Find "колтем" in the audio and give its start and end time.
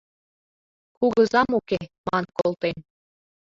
2.37-2.77